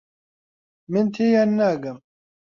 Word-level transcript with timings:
من 0.91 1.05
تێیان 1.13 1.49
ناگەم. 1.59 1.97